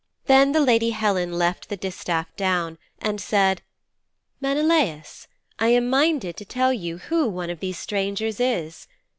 Then 0.25 0.51
the 0.51 0.59
lady 0.61 0.89
Helen 0.89 1.31
left 1.33 1.69
the 1.69 1.77
distaff 1.77 2.35
down 2.35 2.79
and 2.97 3.21
said, 3.21 3.61
'Menelaus, 4.39 5.27
I 5.59 5.67
am 5.67 5.91
minded 5.91 6.35
to 6.37 6.43
tell 6.45 6.73
you 6.73 6.97
who 6.97 7.27
one 7.29 7.51
of 7.51 7.59
these 7.59 7.77
strangers 7.77 8.39
is. 8.39 8.87